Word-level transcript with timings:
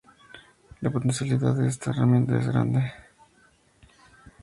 La 0.81 0.89
potencialidad 0.89 1.53
de 1.53 1.67
esta 1.67 1.91
herramienta 1.91 2.39
es 2.39 2.47
grande. 2.47 2.91